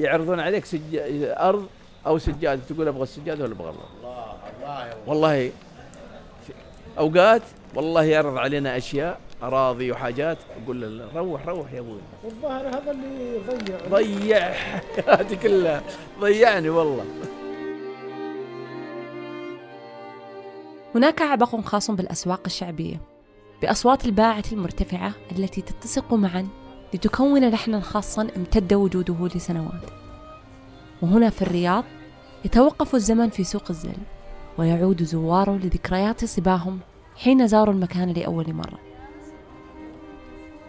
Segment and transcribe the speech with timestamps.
[0.00, 0.80] يعرضون عليك سج...
[1.22, 1.66] أرض
[2.06, 5.50] أو سجاده تقول أبغى السجاده ولا أبغى الله الله الله يا والله
[6.98, 7.42] أوقات
[7.74, 11.98] والله يعرض علينا أشياء أراضي وحاجات أقول له روح روح يا أبوي.
[12.24, 14.52] والظاهر هذا اللي يضيع ضيع.
[15.06, 15.82] حياتي كلها
[16.20, 17.04] ضيعني والله.
[20.94, 23.00] هناك عبق خاص بالأسواق الشعبية
[23.62, 26.48] بأصوات الباعة المرتفعة التي تتسق معا
[26.94, 29.90] لتكون لحنا خاصا امتد وجوده لسنوات.
[31.02, 31.84] وهنا في الرياض
[32.44, 33.96] يتوقف الزمن في سوق الزل
[34.58, 36.78] ويعود زواره لذكريات صباهم
[37.16, 38.78] حين زاروا المكان لأول مرة.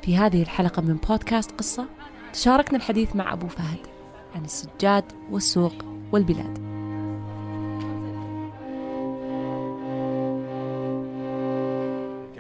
[0.02, 1.86] في هذه الحلقة من بودكاست قصة
[2.34, 3.80] تشاركنا الحديث مع أبو فهد
[4.36, 5.74] عن السجاد والسوق
[6.12, 6.66] والبلاد.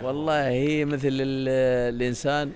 [0.03, 2.51] والله هي مثل ال- الإنسان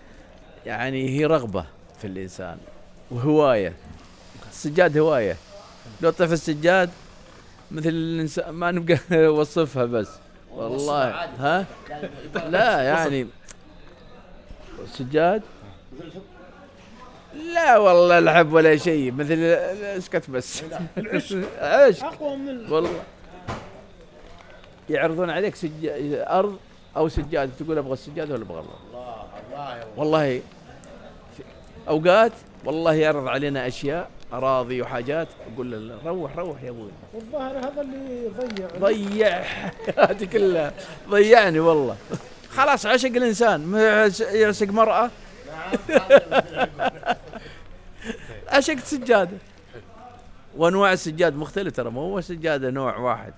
[0.70, 1.66] يعني هي رغبة
[2.02, 2.58] في الإنسان
[3.12, 3.73] وهواية
[4.52, 5.36] السجاد هواية.
[6.02, 6.90] لو طيف السجاد
[7.72, 10.08] مثل الإنسان ما نبقى نوصفها بس.
[10.52, 11.66] والله ها؟
[12.50, 13.28] لا يعني
[14.84, 15.42] السجاد؟
[17.54, 19.33] لا والله لعب ولا شيء مثل
[19.98, 20.64] اسكت بس.
[21.61, 23.02] إيش أقوى من ال- والله.
[24.89, 25.70] يعرضون عليك سج...
[26.14, 26.58] أرض
[26.98, 29.83] أو سجاده تقول أبغى السجاده ولا أبغى الله الله.
[29.98, 30.42] والله
[31.90, 32.32] أوقات
[32.66, 36.92] والله يعرض علينا أشياء أراضي وحاجات أقول له روح روح يا أبوي.
[37.14, 39.42] والظاهر هذا اللي يضيع ضيع.
[39.44, 40.73] حياتي كلها.
[41.10, 41.95] ضيعني والله.
[42.50, 43.73] خلاص عشق الإنسان.
[44.34, 45.10] يعشق مرأة.
[48.48, 49.38] عشقت سجادة.
[50.58, 53.34] وأنواع السجاد مختلفة ترى مو هو سجادة نوع واحد.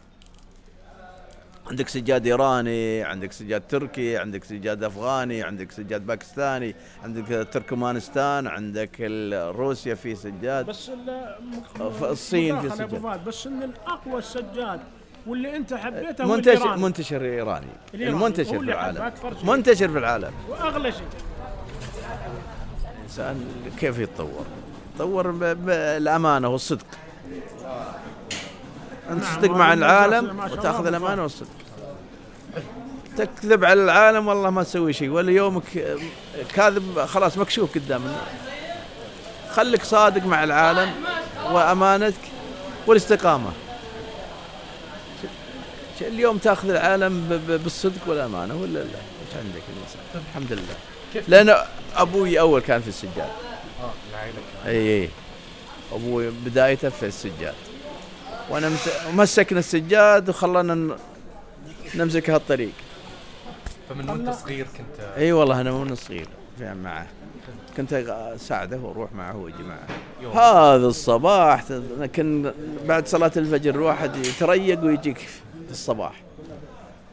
[1.72, 9.02] عندك سجاد إيراني عندك سجاد تركي عندك سجاد أفغاني عندك سجاد باكستاني عندك تركمانستان عندك
[9.55, 10.92] روسيا في سجاد بس
[11.99, 12.69] ف- الصين في.
[12.69, 14.80] فهد، بس إن الأقوى السجاد
[15.27, 16.77] واللي أنت حبيته منتشر.
[16.77, 17.67] منتشر إيراني.
[17.94, 19.11] المنتشر في العالم.
[19.43, 21.08] منتشر في العالم وأغلى شيء
[22.98, 23.45] الإنسان
[23.80, 24.45] كيف يتطور؟
[24.95, 26.86] يتطور بالامانه والصدق
[29.10, 30.87] أنت نعم، تصدق مع العالم وتأخذ.
[30.87, 31.48] الأمانة والصدق
[33.17, 35.10] تكذب على العالم والله ما تسوي شيء.
[35.10, 35.64] ولا يومك
[36.56, 38.22] كاذب خلاص مكشوف قدام الناس
[39.52, 40.92] خليك صادق مع العالم
[41.52, 42.20] وأمانتك
[42.88, 43.52] والاستقامة.
[46.02, 51.23] اليوم تأخذ العالم بالصدق والأمانة ولا لا؟ إيش عندك الانسان؟ الحمد لله.
[51.28, 53.17] لأن أبوي أول كان في السجاد
[53.82, 54.38] آه العائله.
[54.66, 55.10] إي إي
[55.94, 57.54] أبوي بدايته في السجاد
[58.50, 60.95] وأنا مس- مسكنا السجاد وخلانا
[61.96, 62.72] نمسك هالطريق.
[63.90, 67.08] فمن وأنت صغير كنت إي والله أنا من صغير في- معه؟
[67.78, 67.94] كنت
[68.36, 71.64] أساعده وأروح معه واجي معه هذا الصباح
[72.14, 72.54] كان
[72.88, 76.22] بعد صلاة الفجر الواحد يتريق ويجيك في الصباح.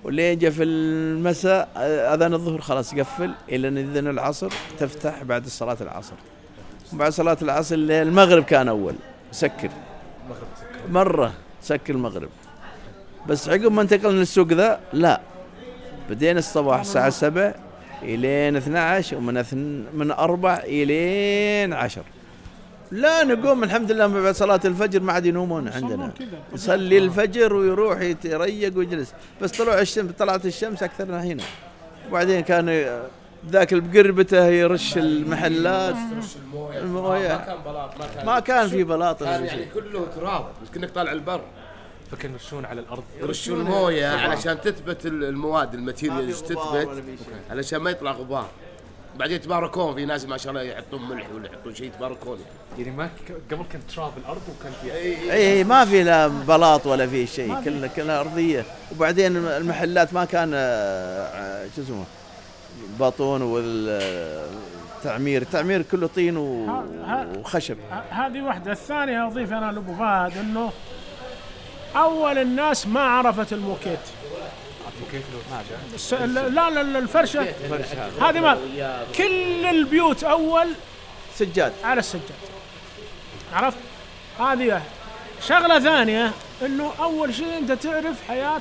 [0.04, 1.68] واللي يجي في المساء
[2.14, 6.14] أذان الظهر خلاص يقفل إلى أن اذن العصر تفتح بعد صلاة العصر.
[6.92, 8.94] بعد صلاة العصر المغرب كان أول
[9.32, 9.70] سكر.
[10.90, 12.28] مرة سكر المغرب.
[13.28, 15.20] بس عقب ما انتقلنا للسوق ذا لا.
[16.10, 17.54] بدينا الصباح الساعة 7
[18.02, 22.04] إلين 12 ومن اثن من 4 إلين 10
[22.92, 26.10] لا نقوم الحمد لله من بعد صلاة الفجر ما عاد ينومون عندنا.
[26.54, 29.14] يصلي الفجر ويروح يتريق ويجلس.
[29.42, 31.42] بس طلوع الشمس طلعت الشمس أكثرنا هنا.
[32.08, 32.86] وبعدين كان
[33.50, 35.96] ذاك بقربته يرش المحلات.
[36.76, 37.28] الموية.
[37.28, 38.26] ما كان بلاط ما كان.
[38.26, 39.22] ما كان في بلاط.
[39.22, 41.40] كان يعني كله تراب بس كأنك طالع البر.
[42.12, 43.02] فكانوا يرشون على الأرض.
[43.20, 47.18] يرشون موية علشان تثبت ال- المواد ال material في غبار ولا تثبت.
[47.50, 48.48] علشان ما يطلع غبار.
[49.18, 52.38] بعدين يتباركون في ناس ما شاء الله يحطون ملح ولا يحطون شيء يتباركون
[52.78, 52.90] يعني.
[52.90, 57.06] ما ك- قبل كان تراب الأرض وكان في اي اي ما في لا بلاط ولا
[57.06, 58.64] في شيء كلها كلها أرضية.
[58.92, 62.04] وبعدين المحلات ما كان آه، شو اسمه
[63.00, 65.42] باطون والتعمير.
[65.42, 67.76] التعمير كله طين وخشب.
[68.10, 68.72] هذه واحدة.
[68.72, 70.70] الثانية أضيف أنا لأبو فهد أنه
[71.96, 73.98] أول الناس ما عرفت الموكيت.
[76.10, 77.46] لا لا لا، الفرشة.
[78.20, 78.58] هذه ما
[79.16, 80.66] كل البيوت أول
[81.34, 81.72] سجاد.
[81.84, 82.22] على السجاد.
[83.52, 83.78] عرفت؟
[84.40, 84.82] هذه واحد.
[85.42, 86.32] شغلة ثانية
[86.62, 88.60] أنه أول شيء أنت تعرف حياة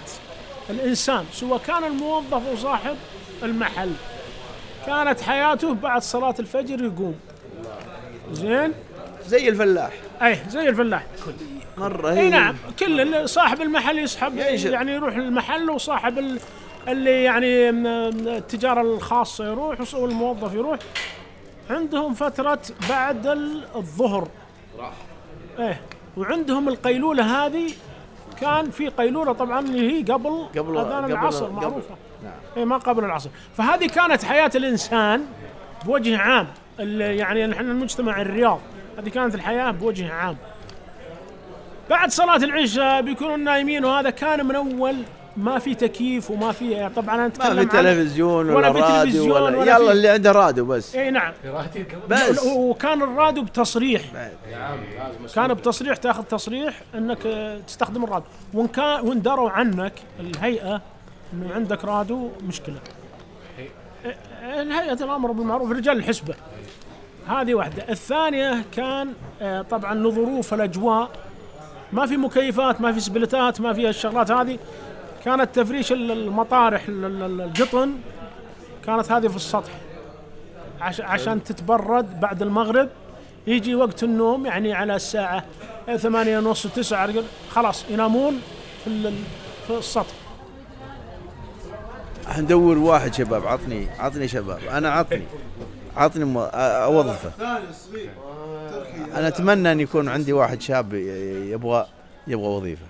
[0.69, 2.95] الإنسان سواء كان الموظف أو صاحب
[3.44, 3.91] المحل.
[4.85, 7.19] كانت حياته بعد صلاة الفجر يقوم.
[8.31, 8.74] زين؟
[9.25, 9.91] زي الفلاح.
[10.21, 11.06] أي زي الفلاح.
[11.81, 14.69] إي هي نعم كل صاحب المحل يسحب ينشر.
[14.69, 16.39] يعني يروح المحل وصاحب ال-
[16.88, 20.79] اللي يعني التجارة الخاصة يروح والموظف يروح.
[21.69, 22.59] عندهم فترة
[22.89, 24.27] بعد ال- الظهر.
[24.79, 24.91] راح.
[25.59, 25.81] إيه
[26.18, 27.71] وعندهم القيلولة هذه
[28.41, 31.95] كان في قيلولة طبعا اللي هي قبل قبل- أذان العصر قبل- معروفة.
[32.24, 32.33] نعم.
[32.57, 33.29] اي ما قبل العصر.
[33.57, 35.25] فهذه كانت حياة الإنسان
[35.85, 36.47] بوجه عام.
[36.79, 38.59] يعني نحن المجتمع الرياض
[38.97, 40.38] هذه كانت الحياة بوجه عام.
[41.89, 44.95] بعد صلاة العشاء بيكونوا نايمين وهذا كان من أول
[45.38, 48.80] ما في تكييف وما في طبعا أنا ما اتكلم في عن- تلفزيون ولا ولا, في
[48.80, 50.95] راديو تلفزيون ولا, ولا يلا في- اللي عنده راديو بس.
[50.95, 51.34] إي نعم.
[52.10, 52.44] بس.
[52.44, 54.01] و- وكان الراديو بتصريح.
[54.13, 54.78] نعم
[55.36, 57.18] كان بتصريح تأخذ تصريح إنك
[57.68, 58.28] تستخدم الراديو.
[58.54, 60.81] وإن كان وإن دروا عنك الهيئة
[61.34, 62.80] إنه عندك راديو مشكلة.
[64.44, 66.36] الهيئة الأمر بالمعروف رجال الحسبة.
[67.28, 67.84] هذه واحدة.
[67.89, 71.10] الثانية كان آه، طبعا لظروف الأجواء.
[71.94, 74.60] ما في مكيفات ما في سبلتات ما في الشغلات هذه.
[75.25, 77.94] كانت تفريش ال- المطارح ال- ال- القطن
[78.86, 79.72] كانت هذه في السطح.
[80.81, 82.89] عش عشان تتبرد بعد المغرب
[83.48, 85.44] يجي وقت النوم يعني على الساعة
[85.98, 88.42] ثمانية ونص وتسعة رجل خلاص ينامون
[88.84, 89.13] في, ال-
[89.68, 90.13] في السطح.
[92.38, 94.60] ندور واحد شباب عطني عطني شباب.
[94.72, 95.24] أنا عطني
[95.98, 96.24] عطني
[96.54, 97.31] أوظفه.
[99.16, 101.88] أنا أتمنى أن يكون عندي واحد شاب يبغى
[102.28, 102.86] يبغى وظيفة.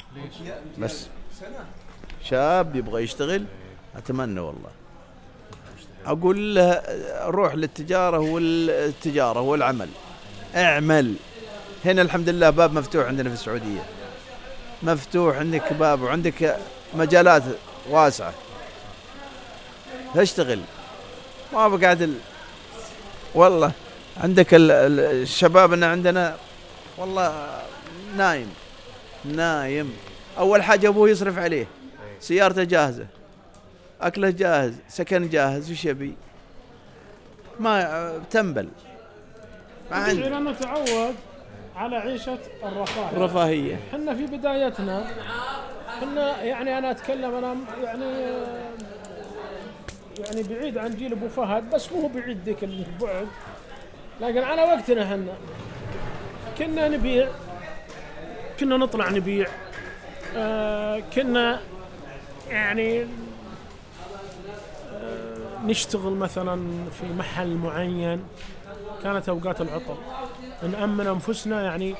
[0.79, 1.07] بس
[2.23, 3.45] شاب يبغى يشتغل؟
[3.97, 4.69] أتمنى والله.
[6.05, 6.81] أقول له
[7.25, 9.89] روح للتجارة والتجارة والعمل.
[10.55, 11.15] اعمل.
[11.85, 13.83] هنا الحمد لله باب مفتوح عندنا في السعودية.
[14.83, 16.57] مفتوح عندك باب وعندك
[16.95, 17.43] مجالات
[17.89, 18.33] واسعة.
[20.15, 20.59] اشتغل.
[21.53, 22.13] ما بقعد ال...
[23.35, 23.71] والله.
[24.23, 24.71] عندك ال...
[24.71, 26.35] ال- الشباب اللي عندنا
[26.97, 27.61] والله
[28.17, 28.49] نايم
[29.25, 29.93] نايم.
[30.37, 31.67] أول حاجة أبوه يصرف عليه
[32.19, 33.07] سيارته جاهزة
[34.01, 36.13] أكله جاهز سكن جاهز وش يبي؟
[37.59, 38.69] ما تنبل.
[39.91, 41.15] ما عنده لأنه تعود
[41.75, 45.11] على عيشة الرفاه رفاهيه إحنا في بدايتنا.
[45.89, 48.05] إحنا يعني أنا أتكلم أنا يعني
[50.19, 53.27] يعني بعيد عن جيل أبو فهد بس مو بعيد ذيك البعد.
[54.21, 55.33] لكن على وقتنا إحنا
[56.57, 57.27] كنا نبيع
[58.59, 59.47] كنا نطلع نبيع
[60.37, 61.59] آه كنا
[62.49, 63.01] يعني
[64.93, 66.67] آه نشتغل مثلا
[66.99, 68.23] في محل معين.
[69.03, 69.95] كانت أوقات العطل.
[70.71, 71.95] نأمن أنفسنا يعني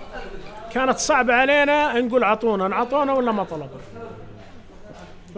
[0.73, 3.79] كانت صعبة علينا نقول عطونا عطونا ولا ما طلبوا
[5.35, 5.37] ف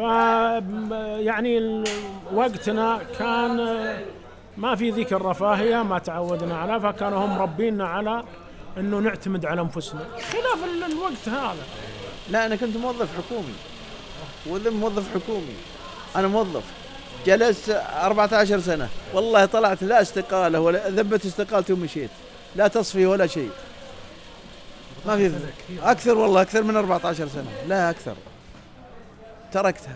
[1.19, 1.83] يعني
[2.33, 3.59] وقتنا كان
[4.57, 8.23] ما في ذيك الرفاهية ما تعودنا عليها فكانوا هم ربينا على
[8.77, 10.01] إنه نعتمد على أنفسنا.
[10.31, 11.63] خلاف ال- الوقت هذا.
[12.29, 13.53] لا أنا كنت موظف حكومي.
[14.47, 15.55] وذا موظف حكومي.
[16.15, 16.63] أنا موظف.
[17.25, 18.89] جلست 14 سنة.
[19.13, 22.09] والله طلعت لا استقالة ولا ذبت استقالتي ومشيت.
[22.55, 23.49] لا تصفي ولا شيء.
[25.07, 25.31] ما في
[25.83, 27.51] أكثر والله أكثر من 14 سنة.
[27.67, 28.15] لا أكثر.
[29.51, 29.95] تركتها.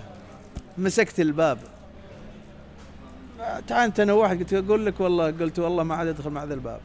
[0.78, 1.58] مسكت الباب.
[3.68, 6.80] تعال أنا واحد قلت أقول لك والله قلت والله ما عاد ادخل مع ذا الباب.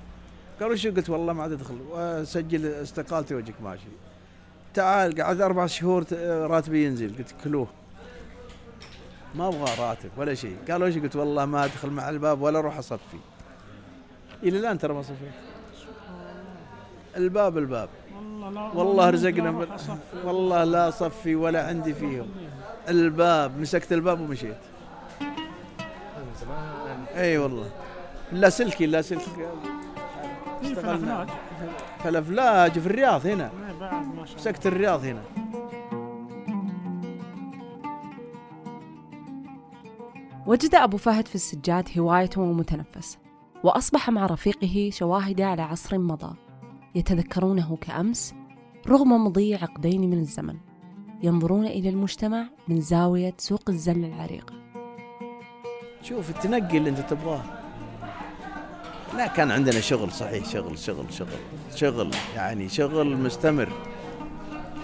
[0.61, 3.83] قالوا شو؟ قلت والله ما عاد ادخل واسجل استقالتي وجهك ماشي.
[4.75, 7.67] تعال قعد أربع شهور راتبي ينزل قلت كلوه.
[9.35, 10.57] ما أبغى راتب ولا شيء.
[10.71, 13.19] قالوا إيش قلت والله ما ادخل مع الباب ولا أروح أصفي.
[14.43, 15.33] إلى الآن ترى ما صفيت.
[17.17, 17.89] الباب الباب.
[18.75, 19.67] والله رزقنا.
[20.25, 22.27] والله لا صفي ولا عندي فيهم.
[22.89, 24.57] الباب مسكت الباب ومشيت.
[27.17, 27.71] أي والله.
[28.33, 29.25] لا سلكي لا سلكي.
[29.25, 29.47] في
[30.63, 30.77] اشتغلنا.
[30.97, 31.29] فلافلاج.
[31.99, 33.51] فلفلاج في الرياض هنا.
[33.67, 34.23] إيه الله.
[34.37, 35.23] مسكت الرياض هنا.
[40.47, 43.19] وجد أبو فهد في السجاد هواية ومتنفس
[43.65, 46.37] وأصبح مع رفيقه شواهد على عصر مضى
[46.95, 48.35] يتذكرونه كأمس
[48.89, 50.57] رغم مضي عقدين من الزمن
[51.23, 54.55] ينظرون إلى المجتمع من زاوية سوق الزل العريقة
[56.03, 57.43] شوف التنقي اللي انت تبغاه
[59.17, 61.29] لا كان عندنا شغل صحيح شغل شغل شغل
[61.75, 63.69] شغل يعني شغل مستمر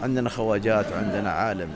[0.03, 1.71] عندنا خواجات وعندنا عالم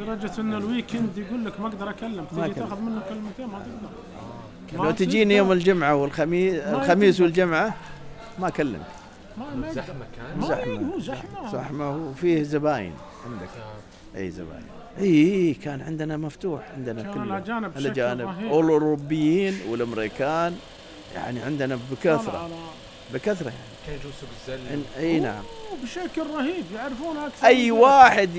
[0.00, 2.54] لدرجة إن الويكند يقول لك ما أقدر أكلم تجي.
[2.54, 5.36] تاخذ منه كلمتين ما تقدر لو تجيني.
[5.36, 7.20] يوم الجمعة والخميس الخميس.
[7.20, 7.74] والجمعة
[8.38, 8.86] ما أكلمك
[9.36, 9.72] ما.
[9.72, 10.42] زحمة كان.
[10.92, 11.52] هو زحمة.
[11.52, 11.96] زحمة.
[11.96, 12.94] وفيه زباين
[13.26, 13.48] عندك.
[14.16, 14.64] أي زباين.
[14.98, 17.38] إي إي كان عندنا مفتوح عندنا كان كله
[17.76, 18.50] الاجانب رهيب.
[18.52, 20.56] والاوروبيين والأمريكان
[21.14, 22.48] يعني عندنا بكثرة.
[22.48, 23.58] على- بكثرة يعني.
[23.86, 24.82] كان يجون سوق الزل.
[24.98, 25.42] إي نعم.
[25.82, 28.30] بشكل رهيب يعرفون أكثر أي واحد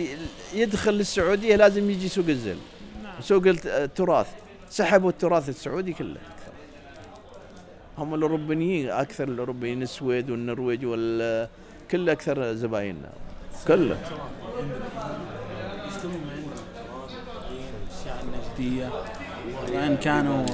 [0.53, 2.57] يدخل السعوديه لازم يجي سوق الزل.
[3.03, 3.21] نعم.
[3.21, 4.27] سوق الت- التراث.
[4.69, 6.17] سحبوا التراث السعودي كله.
[7.97, 10.79] هم الأوروبيين أكثر الأوروبيين السويد والنرويج
[11.91, 13.09] كل أكثر زبايننا
[13.67, 13.97] كله
[15.87, 16.53] يشتغلون عندنا
[17.51, 18.89] الاشياء النجديه
[19.73, 20.45] وإن كانوا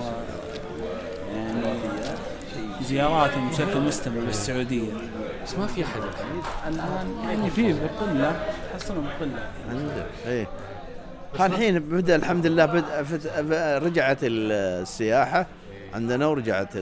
[1.35, 1.63] يعني
[2.81, 4.89] زياراتهم بشكل مستمر للسعوديه
[5.43, 6.01] بس ما في أحد.
[6.67, 8.41] الآن يعني في بقلة
[8.73, 9.49] تحصلهم بقلة.
[9.69, 10.05] عندك.
[10.27, 10.47] إيه.
[11.39, 13.27] الحين بدأ الحمد لله بدا فت-
[13.83, 15.45] رجعت السياحة.
[15.93, 16.73] عندنا ورجعت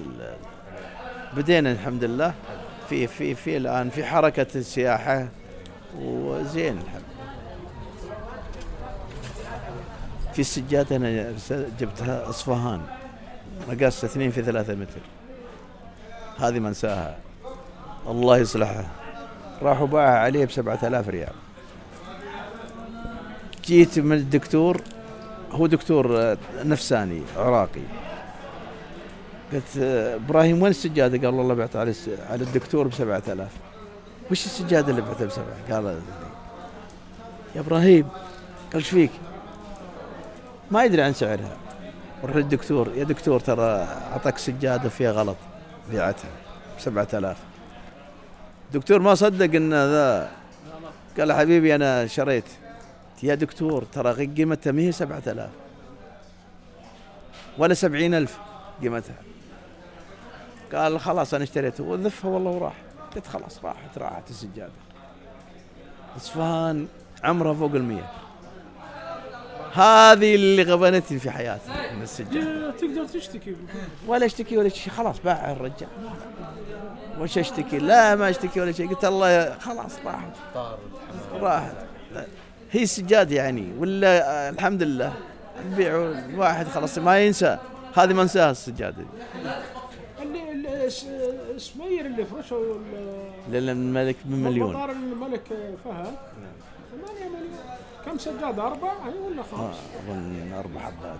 [1.34, 2.34] بدينا الحمد لله.
[2.90, 5.28] في في في الآن في حركة السياحة.
[6.00, 7.02] وزين الحمد
[10.34, 11.34] في السجاده أنا
[11.80, 12.82] جبتها أصفهان.
[13.70, 15.00] مقاس اثنين في ثلاثة متر.
[16.40, 17.18] هذه ما انساها
[18.08, 18.86] الله يصلحها.
[19.62, 21.34] راحوا باعها عليه بسبعة آلاف ريال.
[23.66, 24.82] جيت من الدكتور
[25.52, 27.82] هو دكتور آه، نفساني عراقي.
[29.54, 31.94] قلت إبراهيم وين السجادة؟ قال والله بعتها على
[32.30, 33.50] على الدكتور ب 7000
[34.32, 36.02] وش السجادة اللي بعتها بسبعه؟ قال
[37.56, 38.08] يا إبراهيم
[38.74, 39.12] قال إيش فيك؟
[40.72, 41.58] ما يدري عن سعرها.
[42.24, 45.38] روح للدكتور يا دكتور ترى أعطاك سجادة فيها غلط.
[45.92, 46.30] بيعتها
[46.78, 47.38] ب 7000
[48.74, 50.32] الدكتور ما صدق إن ذا
[51.20, 52.46] قال حبيبي أنا شريت.
[53.24, 55.50] يا دكتور ترى قيمتها ما هي سبعة آلاف.
[57.58, 58.38] ولا سبعين ألف
[58.82, 59.16] قيمتها.
[60.76, 61.84] قال خلاص أنا اشتريته.
[61.84, 62.74] وذفها والله وراح.
[63.16, 64.72] قلت خلاص راحت راحت السجادة.
[66.18, 66.88] اصفهان
[67.24, 68.12] عمرها فوق المية.
[69.74, 72.72] هذه اللي غبنتني في حياتي من السجادة.
[72.72, 73.56] تقدر تشتكي.
[74.08, 74.94] ولا اشتكي ولا شيء.
[74.94, 75.90] خلاص باعها الرجال.
[77.20, 78.90] وش اشتكي؟ لا ما اشتكي ولا شيء.
[78.90, 80.32] قلت الله خلاص راحت.
[81.34, 81.76] راحت.
[82.72, 85.14] هي السجاد يعني ولا الحمد لله.
[85.72, 87.58] نبيعوا الواحد خلاص ما ينسى.
[87.96, 89.06] هذه ما انساها السجادة
[91.58, 95.42] سمير اللي فرشوا ال- لأن الملك بمليون مطار الملك
[95.86, 96.16] فهد.
[96.92, 97.60] ثمانية مليون.
[98.06, 99.76] كم سجادة أربعة؟ أي ولا آه، خمس؟
[100.10, 101.20] أظن أربع حبات.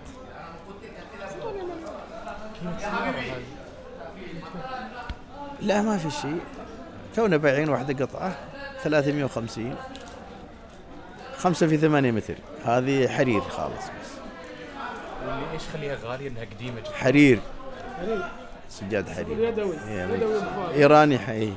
[1.30, 3.42] ثمانية مليون.
[5.62, 6.40] لا ما في شيء.
[7.16, 8.36] تونا بايعين واحدة قطعة
[8.82, 9.76] 350
[11.36, 12.34] خمسة في ثمانية متر.
[12.64, 14.10] هذه حرير خالص بس.
[15.26, 16.90] واللي إيش خليها غالية؟ إنها قديمة جدا.
[16.92, 17.40] حرير.
[17.98, 18.22] يعني
[18.70, 20.72] سجاد حرير يدوي إيه، يدوي بفاضل.
[20.74, 21.52] إيراني حي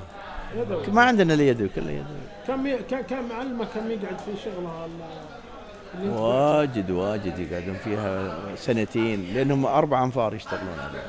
[0.56, 0.88] يدوي.
[0.88, 2.22] ما عندنا الا يدوي كله يدوي.
[2.48, 4.90] كم ي- كم علمه كم يقعد في شغله
[6.06, 11.04] واجد واجد يقعدون فيها سنتين لأنهم أربع أنفار يشتغلون عليها.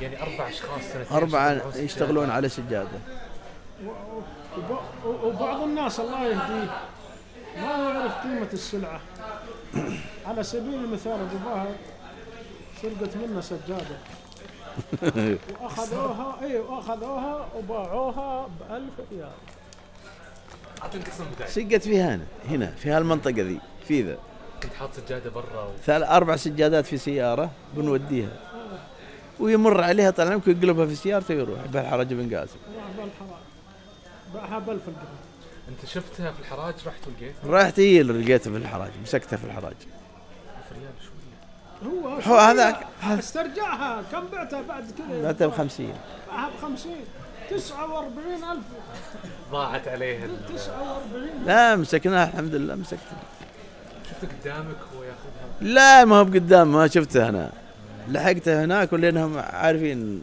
[0.00, 2.98] يعني أربع أشخاص سنتين اربعه يشتغلون على سجادة.
[5.24, 6.70] وبعض الناس الله يهديه
[7.56, 9.00] ما يعرف قيمة السلعة.
[10.26, 11.76] على سبيل المثال أبو فهد
[12.82, 13.98] سرقت منه سجادة.
[15.60, 19.30] وأخذوها أي وأخذوها وباعوها بألف ريال.
[20.82, 24.18] اعطني القسم بتاعي سقت فيها هنا هنا في هالمنطقة ذي في ذا.
[24.62, 25.70] كنت حاط سجادة برا و...
[25.84, 28.28] ثلاث أربع سجادات في سيارة بنوديها.
[29.40, 31.60] ويمر عليها طال عمرك يقلبها في سيارته ويروح.
[31.66, 32.58] بهالحرج بن قاسم.
[34.34, 35.18] باعها بألف القرن
[35.68, 39.76] أنت شفتها في الحراج رحت ولقيتها؟ رحت هي اللي لقيتها في الحراج مسكتها في الحراج.
[40.72, 40.92] ريال
[42.26, 44.02] هو هذاك استرجعها.
[44.12, 45.92] كم بعتها بعد كذا؟ بعتها ب 50
[46.28, 46.92] باعها ب 50
[47.50, 48.58] 49000
[49.52, 53.18] ضاعت عليه ال- 49 لا مسكناها الحمد لله مسكتها.
[54.10, 57.50] شفته قدامك هو ياخذها؟ لا ما هو بقدام ما شفته أنا.
[58.08, 60.22] لحقته هناك ولأنهم عارفين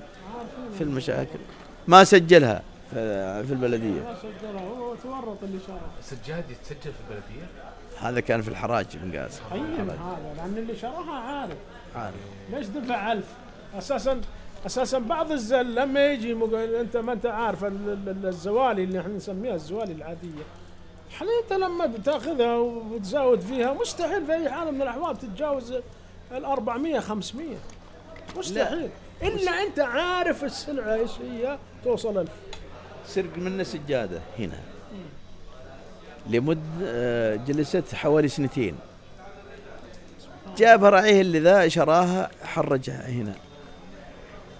[0.77, 1.39] في المشاكل.
[1.87, 4.01] ما سجلها في في البلدية.
[4.01, 4.61] ما سجلها.
[4.61, 5.81] هو تورط اللي شرى.
[6.01, 7.45] سجاد يتسجل في البلدية؟
[8.01, 9.41] هذا كان في الحراج بن قاسم.
[9.51, 9.97] هذا؟
[10.37, 11.57] لأن اللي شراها عارف.
[11.95, 12.15] عارف.
[12.51, 13.25] ليش دفع ألف؟
[13.77, 14.21] أساسا
[14.65, 16.53] أساسا بعض الزل لما يجي مق...
[16.57, 20.43] أنت ما أنت عارف ال- ال- الزوالي اللي إحنا نسميها الزوالي العادية.
[21.11, 25.71] حاليا أنت لما بتأخذها وتزاود فيها مستحيل في أي حال من الأحوال تتجاوز
[26.31, 27.47] ال 400 500
[28.37, 28.89] مستحيل
[29.23, 32.29] إلا أنت عارف السلعة إيش هي توصل ألف.
[33.07, 34.59] سرق منه سجادة هنا.
[36.29, 38.75] لمد آه، جلست حوالي سنتين.
[40.57, 43.33] جابها راعيه اللي ذا شراها حرجها هنا.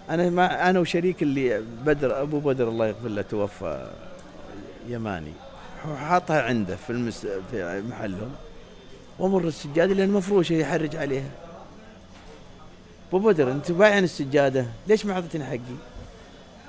[0.09, 3.91] أنا مع أنا وشريك اللي بدر أبو بدر الله يغفر له توفى
[4.87, 5.33] يماني.
[5.99, 8.31] حاطها عنده في المس في محلهم.
[9.19, 11.29] وامر السجادة لأن مفروشه يحرج عليها.
[13.09, 15.59] أبو بدر أنت بايعن السجادة ليش ما أعطيتني حقي؟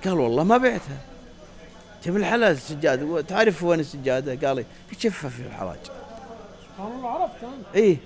[0.05, 0.99] قال والله ما بعتها.
[2.05, 3.07] جاب الحلال السجادة.
[3.07, 4.65] وتعرف وين السجادة؟ قال لي
[4.99, 5.79] شفها في الحراج.
[6.77, 7.97] سبحان الله عرفت انت إيه.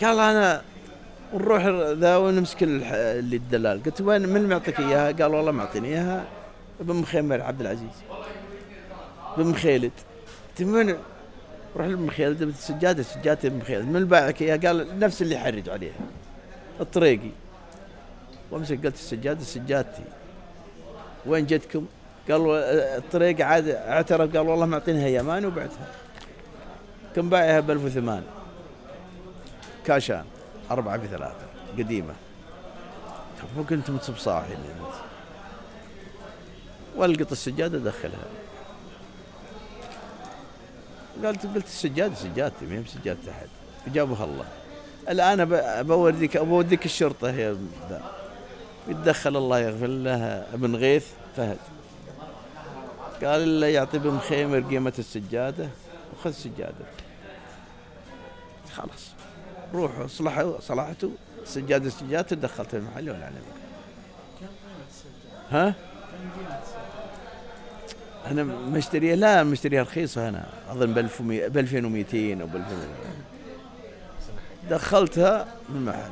[0.00, 0.62] قال أنا
[1.32, 1.66] ونروح
[1.98, 3.82] ذا ونمسك اللي الدلال.
[3.82, 6.24] قلت وين من معطيك إياها؟ قال والله معطيني إياها.
[6.80, 8.02] ابن مخيمر عبد العزيز.
[9.36, 9.92] بن خالد
[10.58, 10.96] قلت من
[11.76, 16.00] روح لبن خالد السجاده سجادة بن خالد من باعك إياها؟ قال نفس اللي يحرج عليها.
[16.80, 17.30] الطريقي.
[18.50, 20.02] وأمسك قلت السجادة سجادتي.
[21.26, 21.86] وين جدكم؟
[22.30, 22.58] قالوا
[22.96, 24.36] الطريق عاد اعترف.
[24.36, 25.86] قال والله معطينها يمان وبعتها.
[27.16, 28.22] كم بايعها ب 1008
[29.86, 30.24] كاشان
[30.70, 31.46] أربعة بثلاثة
[31.78, 32.14] قديمة.
[33.38, 34.94] طب مو كنت متصب صاحي انت
[36.96, 38.26] والقط السجادة دخلها.
[41.24, 43.48] قلت قلت السجادة سجادتي ما هي بسجادة أحد.
[43.86, 44.46] جابوها الله.
[45.08, 45.44] الآن
[45.82, 47.56] بوديك بوديك الشرطة يا
[47.90, 48.02] ذا.
[48.88, 50.24] يتدخل الله يغفر له
[50.54, 51.58] ابن غيث فهد.
[53.24, 55.68] قال له يعطي ابن خيمر قيمة السجادة
[56.12, 56.84] وخذ سجادة.
[58.76, 59.12] خلاص.
[59.74, 61.10] روحوا صلحوا صلحتوا
[61.44, 63.34] سجادة سجادة دخلت المحل ولا على
[65.50, 65.74] ها؟
[68.30, 72.86] أنا مشتريها لا مشتريها رخيصة أنا أظن ب 1200 ب 2200 أو ب 2200
[74.70, 76.10] دخلتها من المحل.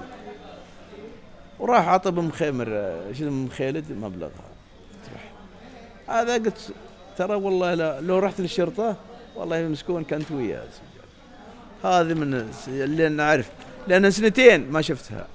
[1.58, 2.66] وراح عطى ابن خيمر
[3.12, 4.50] شو ابن خالد مبلغها.
[6.08, 6.72] هذا قلت
[7.18, 8.96] ترى والله لو رحت للشرطة
[9.36, 10.68] والله مسكون كنت وياه
[11.84, 13.50] هذه من اللي نعرف
[13.88, 15.26] لأن سنتين ما شفتها.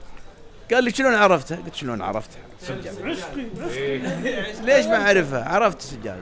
[0.71, 3.09] قال لي شلون عرفتها؟ قلت شلون عرفتها؟ سجادة.
[3.09, 3.45] عشقي.
[3.61, 3.97] عشقي
[4.65, 6.21] ليش ما أعرفها؟ عرفت السجادة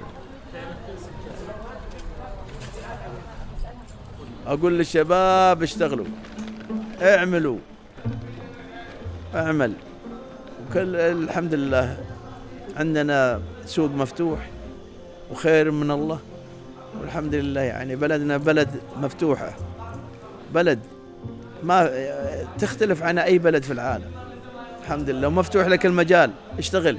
[4.47, 6.05] أقول للشباب اشتغلوا.
[7.01, 7.57] اعملوا.
[9.35, 9.73] أعمل.
[10.69, 11.97] وكل الحمد لله.
[12.77, 14.39] عندنا سوق مفتوح
[15.31, 16.19] وخير من الله.
[16.99, 19.53] والحمد لله يعني بلدنا بلد مفتوحة.
[20.53, 20.79] بلد
[21.63, 21.89] ما
[22.59, 24.11] تختلف عن أي بلد في العالم.
[24.81, 25.27] الحمد لله.
[25.27, 26.97] ومفتوح لك المجال اشتغل.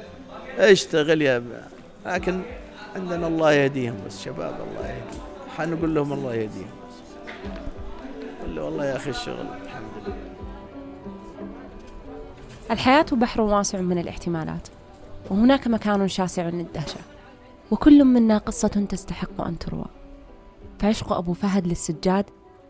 [0.58, 1.42] اشتغل يا.
[2.06, 2.42] لكن
[2.96, 5.24] عندنا الله يهديهم بس شباب الله يهديهم.
[5.56, 6.70] حنقول لهم الله يهديهم
[8.46, 10.16] والله يا أخي الشغل الحمد لله.
[12.70, 14.68] الحياة بحر واسع من الاحتمالات
[15.30, 17.00] وهناك مكان شاسع للدهشة
[17.70, 19.86] وكل منا قصة تستحق أن تروى.
[20.78, 22.24] فعشق أبو فهد للسجاد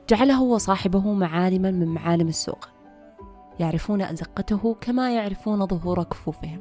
[0.09, 2.69] جعله وصاحبه معالما من معالم السوق
[3.61, 6.61] يعرفون أزقته كما يعرفون ظهور كفوفهم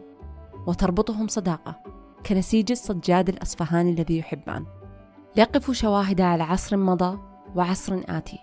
[0.67, 1.84] وتربطهم صداقة
[2.25, 4.65] كنسيج الصجاد الأصفهاني الذي يحبان
[5.36, 7.19] يقف شواهد على عصر مضى
[7.56, 8.39] وعصر آتي.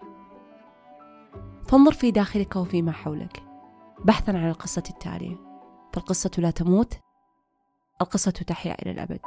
[1.69, 3.43] فانظر في داخلك وفيما حولك
[4.05, 5.37] بحثا عن القصة التالية.
[5.93, 6.95] فالقصة لا تموت
[8.01, 9.21] القصة تحيا إلى الأبد.